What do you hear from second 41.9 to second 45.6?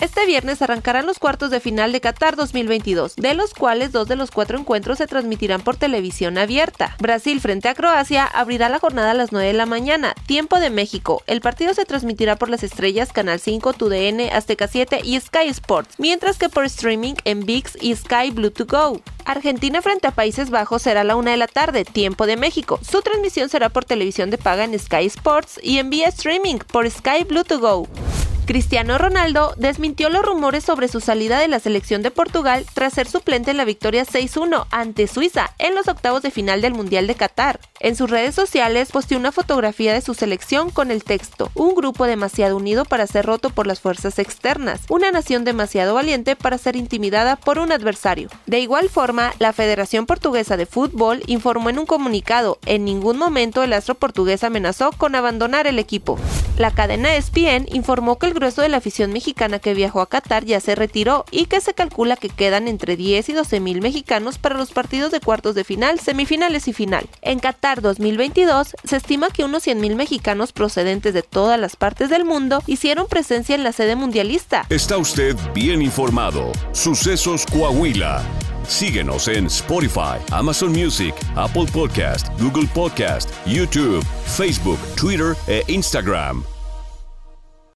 demasiado unido para ser roto por las fuerzas externas, una nación